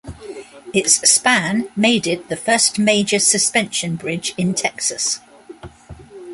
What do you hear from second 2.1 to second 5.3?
the first major suspension bridge in Texas.